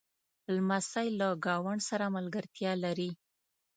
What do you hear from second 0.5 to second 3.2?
لمسی له ګاونډ سره ملګرتیا لري.